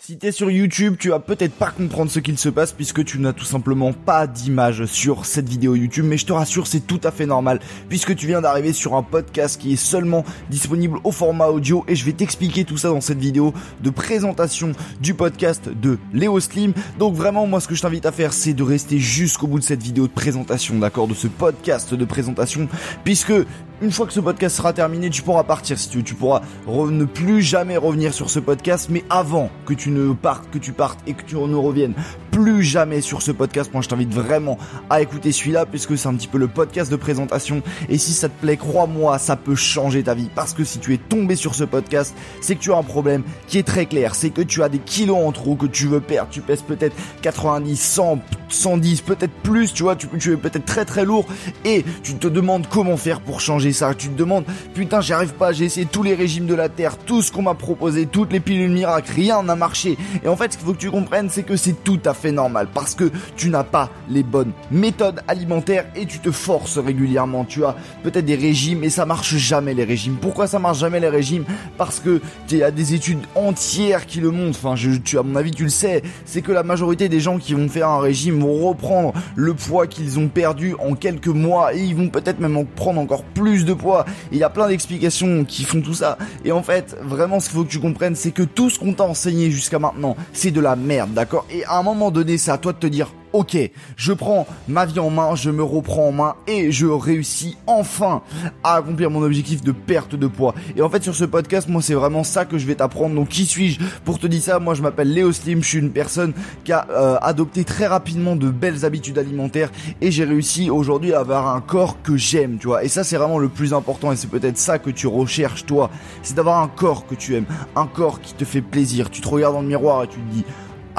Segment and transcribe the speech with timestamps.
[0.00, 3.18] Si t'es sur YouTube, tu vas peut-être pas comprendre ce qu'il se passe puisque tu
[3.18, 7.00] n'as tout simplement pas d'image sur cette vidéo YouTube, mais je te rassure, c'est tout
[7.02, 11.10] à fait normal puisque tu viens d'arriver sur un podcast qui est seulement disponible au
[11.10, 15.68] format audio et je vais t'expliquer tout ça dans cette vidéo de présentation du podcast
[15.68, 16.74] de Léo Slim.
[17.00, 19.64] Donc vraiment, moi ce que je t'invite à faire, c'est de rester jusqu'au bout de
[19.64, 22.68] cette vidéo de présentation, d'accord, de ce podcast de présentation
[23.02, 23.34] puisque
[23.80, 26.04] une fois que ce podcast sera terminé, tu pourras partir si tu veux.
[26.04, 30.50] Tu pourras ne plus jamais revenir sur ce podcast, mais avant que tu ne partes,
[30.50, 31.94] que tu partes et que tu ne reviennes
[32.30, 34.58] plus jamais sur ce podcast, moi je t'invite vraiment
[34.90, 37.62] à écouter celui-là puisque c'est un petit peu le podcast de présentation.
[37.88, 40.28] Et si ça te plaît, crois-moi, ça peut changer ta vie.
[40.34, 43.22] Parce que si tu es tombé sur ce podcast, c'est que tu as un problème
[43.46, 44.14] qui est très clair.
[44.14, 46.30] C'est que tu as des kilos en trop que tu veux perdre.
[46.30, 50.84] Tu pèses peut-être 90, 100, 110, peut-être plus, tu vois, tu, tu es peut-être très
[50.84, 51.26] très lourd
[51.64, 53.94] et tu te demandes comment faire pour changer ça.
[53.94, 56.96] Tu te demandes, putain, j'y arrive pas, j'ai essayé tous les régimes de la Terre,
[56.98, 59.96] tout ce qu'on m'a proposé, toutes les pilules miracles, rien n'a marché.
[60.24, 62.32] Et en fait, ce qu'il faut que tu comprennes, c'est que c'est tout à fait
[62.32, 67.44] normal parce que tu n'as pas les bonnes méthodes alimentaires et tu te forces régulièrement.
[67.44, 70.16] Tu as peut-être des régimes et ça marche jamais les régimes.
[70.20, 71.44] Pourquoi ça marche jamais les régimes?
[71.76, 74.58] Parce que tu as des études entières qui le montrent.
[74.58, 76.02] Enfin, je, tu, à mon avis, tu le sais.
[76.24, 79.86] C'est que la majorité des gens qui vont faire un régime vont reprendre le poids
[79.86, 83.57] qu'ils ont perdu en quelques mois et ils vont peut-être même en prendre encore plus
[83.64, 84.04] de poids.
[84.32, 86.18] Il y a plein d'explications qui font tout ça.
[86.44, 88.92] Et en fait, vraiment, ce qu'il faut que tu comprennes, c'est que tout ce qu'on
[88.92, 91.46] t'a enseigné jusqu'à maintenant, c'est de la merde, d'accord?
[91.50, 93.56] Et à un moment donné, c'est à toi de te dire, ok,
[93.96, 98.22] je prends ma vie en main, je me reprends en main et je réussis enfin
[98.64, 100.56] à accomplir mon objectif de perte de poids.
[100.76, 103.14] Et en fait sur ce podcast, moi c'est vraiment ça que je vais t'apprendre.
[103.14, 104.58] Donc qui suis-je pour te dire ça?
[104.58, 106.32] Moi je m'appelle Léo Slim, je suis une personne
[106.64, 111.20] qui a euh, adopté très rapidement de belles habitudes alimentaires et j'ai réussi aujourd'hui à
[111.20, 112.82] avoir un corps que j'aime, tu vois.
[112.82, 115.90] Et ça c'est vraiment le plus important et c'est peut-être ça que tu recherches toi,
[116.24, 119.10] c'est d'avoir un corps que tu aimes, un corps qui te fait plaisir.
[119.10, 120.44] Tu te regardes dans le miroir et tu te dis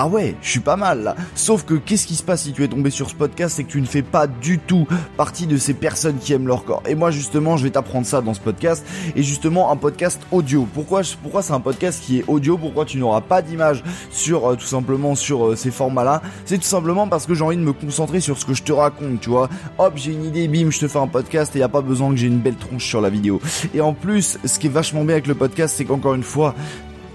[0.02, 1.14] ah ouais, je suis pas mal là.
[1.36, 3.72] Sauf que qu'est-ce qui se passe si tu es tombé sur ce podcast, c'est que
[3.72, 6.82] tu ne fais pas du tout partie de ces personnes qui aiment leur corps.
[6.88, 8.86] Et moi justement, je vais t'apprendre ça dans ce podcast.
[9.18, 10.66] Et justement, un podcast audio.
[10.74, 12.58] Pourquoi, pourquoi c'est un podcast qui est audio?
[12.58, 16.22] Pourquoi tu n'auras pas d'image sur euh, tout simplement sur euh, ces formats-là?
[16.46, 18.72] C'est tout simplement parce que j'ai envie de me concentrer sur ce que je te
[18.72, 19.50] raconte, tu vois.
[19.80, 22.10] Hop, j'ai une idée, bim, je te fais un podcast et y a pas besoin
[22.12, 23.42] que j'ai une belle tronche sur la vidéo.
[23.74, 26.56] Et en plus, ce qui est vachement bien avec le podcast, c'est qu'encore une fois,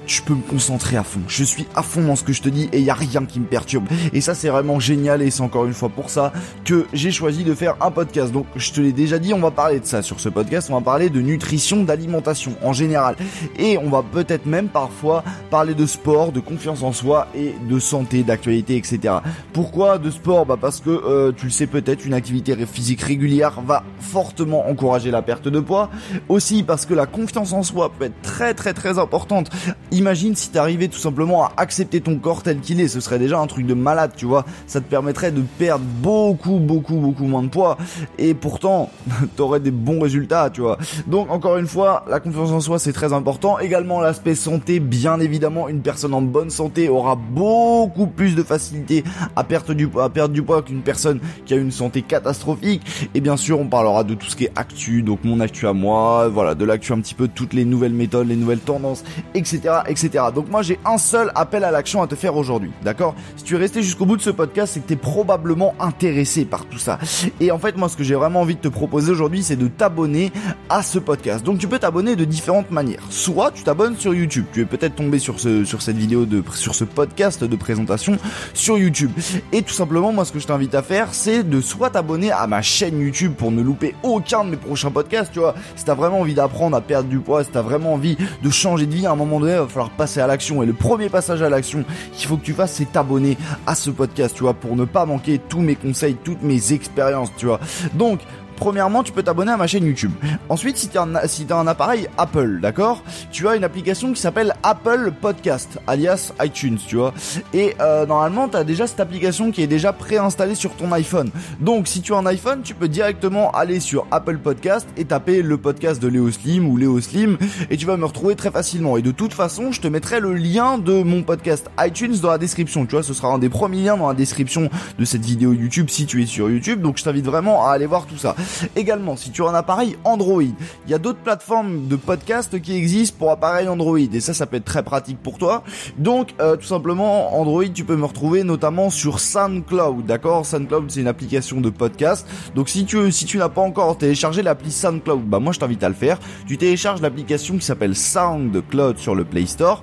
[0.06, 1.20] je peux me concentrer à fond.
[1.28, 3.24] Je suis à fond dans ce que je te dis et il y a rien
[3.24, 3.86] qui me perturbe.
[4.12, 6.32] Et ça c'est vraiment génial et c'est encore une fois pour ça
[6.64, 8.32] que j'ai choisi de faire un podcast.
[8.32, 10.74] Donc je te l'ai déjà dit, on va parler de ça sur ce podcast, on
[10.74, 13.16] va parler de nutrition, d'alimentation en général.
[13.58, 17.78] Et on va peut-être même parfois parler de sport, de confiance en soi et de
[17.78, 19.14] santé, d'actualité, etc.
[19.52, 20.46] Pourquoi de sport?
[20.46, 25.10] Bah parce que euh, tu le sais peut-être, une activité physique régulière va fortement encourager
[25.10, 25.90] la perte de poids.
[26.28, 29.50] Aussi parce que la confiance en soi peut être très très très importante
[29.94, 33.38] Imagine si t'arrivais tout simplement à accepter ton corps tel qu'il est, ce serait déjà
[33.38, 34.44] un truc de malade, tu vois.
[34.66, 37.78] Ça te permettrait de perdre beaucoup, beaucoup, beaucoup moins de poids.
[38.18, 38.90] Et pourtant,
[39.36, 40.78] t'aurais des bons résultats, tu vois.
[41.06, 43.60] Donc encore une fois, la confiance en soi c'est très important.
[43.60, 49.04] Également l'aspect santé, bien évidemment, une personne en bonne santé aura beaucoup plus de facilité
[49.36, 52.82] à perdre du, à du poids qu'une personne qui a une santé catastrophique.
[53.14, 55.72] Et bien sûr, on parlera de tout ce qui est actu, donc mon actu à
[55.72, 59.83] moi, voilà, de l'actu un petit peu, toutes les nouvelles méthodes, les nouvelles tendances, etc
[59.86, 60.24] etc.
[60.34, 63.14] Donc moi j'ai un seul appel à l'action à te faire aujourd'hui, d'accord?
[63.36, 66.44] Si tu es resté jusqu'au bout de ce podcast, c'est que tu es probablement intéressé
[66.44, 66.98] par tout ça.
[67.40, 69.68] Et en fait moi ce que j'ai vraiment envie de te proposer aujourd'hui, c'est de
[69.68, 70.32] t'abonner
[70.68, 71.44] à ce podcast.
[71.44, 73.02] Donc tu peux t'abonner de différentes manières.
[73.10, 76.42] Soit tu t'abonnes sur YouTube, tu es peut-être tombé sur ce sur cette vidéo de
[76.54, 78.18] sur ce podcast de présentation
[78.52, 79.10] sur YouTube.
[79.52, 82.46] Et tout simplement moi ce que je t'invite à faire, c'est de soit t'abonner à
[82.46, 85.54] ma chaîne YouTube pour ne louper aucun de mes prochains podcasts, tu vois.
[85.76, 88.86] Si t'as vraiment envie d'apprendre à perdre du poids, si t'as vraiment envie de changer
[88.86, 90.62] de vie à un moment donné, falloir passer à l'action.
[90.62, 93.36] Et le premier passage à l'action qu'il faut que tu fasses, c'est t'abonner
[93.66, 97.30] à ce podcast, tu vois, pour ne pas manquer tous mes conseils, toutes mes expériences,
[97.36, 97.60] tu vois.
[97.94, 98.20] Donc,
[98.56, 100.12] Premièrement, tu peux t'abonner à ma chaîne YouTube.
[100.48, 103.02] Ensuite, si tu as, un, si as un appareil Apple, d'accord?
[103.30, 107.12] Tu as une application qui s'appelle Apple Podcast, alias iTunes, tu vois.
[107.52, 111.30] Et euh, normalement, tu as déjà cette application qui est déjà préinstallée sur ton iPhone.
[111.60, 115.42] Donc, si tu as un iPhone, tu peux directement aller sur Apple Podcast et taper
[115.42, 117.38] le podcast de Léo Slim ou Léo Slim
[117.70, 118.96] et tu vas me retrouver très facilement.
[118.96, 122.38] Et de toute façon, je te mettrai le lien de mon podcast iTunes dans la
[122.38, 122.86] description.
[122.86, 125.88] Tu vois, ce sera un des premiers liens dans la description de cette vidéo YouTube
[125.90, 126.80] si tu es sur YouTube.
[126.80, 128.34] Donc, je t'invite vraiment à aller voir tout ça.
[128.76, 132.76] Également, si tu as un appareil Android, il y a d'autres plateformes de podcast qui
[132.76, 135.64] existent pour appareil Android et ça, ça peut être très pratique pour toi.
[135.98, 140.46] Donc, euh, tout simplement, Android, tu peux me retrouver notamment sur SoundCloud, d'accord?
[140.46, 142.26] SoundCloud, c'est une application de podcast.
[142.54, 145.82] Donc, si tu si tu n'as pas encore téléchargé l'appli SoundCloud, bah moi je t'invite
[145.82, 146.18] à le faire.
[146.46, 149.82] Tu télécharges l'application qui s'appelle SoundCloud sur le Play Store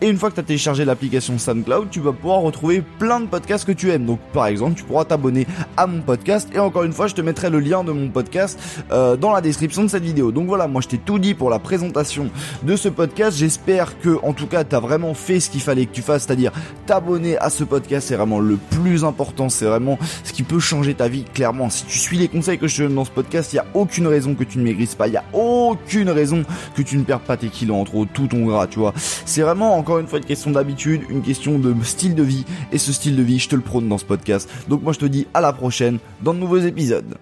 [0.00, 3.26] et une fois que tu as téléchargé l'application SoundCloud, tu vas pouvoir retrouver plein de
[3.26, 4.06] podcasts que tu aimes.
[4.06, 7.20] Donc, par exemple, tu pourras t'abonner à mon podcast et encore une fois, je te
[7.20, 8.58] mettrai le lien de mon podcast
[8.90, 10.32] euh, dans la description de cette vidéo.
[10.32, 12.30] Donc voilà, moi je t'ai tout dit pour la présentation
[12.62, 13.36] de ce podcast.
[13.38, 16.24] J'espère que en tout cas, tu as vraiment fait ce qu'il fallait que tu fasses,
[16.24, 16.52] c'est-à-dire
[16.86, 20.94] t'abonner à ce podcast, c'est vraiment le plus important, c'est vraiment ce qui peut changer
[20.94, 21.70] ta vie clairement.
[21.70, 23.66] Si tu suis les conseils que je te donne dans ce podcast, il y a
[23.74, 26.44] aucune raison que tu ne maigrisses pas, il y a aucune raison
[26.74, 28.92] que tu ne perdes pas tes kilos entre tout ton gras, tu vois.
[28.96, 32.78] C'est vraiment encore une fois une question d'habitude, une question de style de vie et
[32.78, 34.48] ce style de vie, je te le prône dans ce podcast.
[34.68, 37.16] Donc moi je te dis à la prochaine dans de nouveaux épisodes.